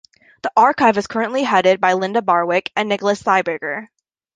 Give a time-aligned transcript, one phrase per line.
[0.41, 3.89] The archive is currently headed by Linda Barwick and Nicholas Thieberger.